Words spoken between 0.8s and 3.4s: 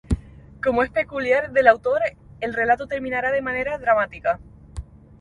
es peculiar del autor, el relato terminará